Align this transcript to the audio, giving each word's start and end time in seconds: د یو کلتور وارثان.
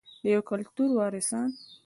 د 0.23 0.25
یو 0.35 0.41
کلتور 0.49 0.89
وارثان. 0.97 1.49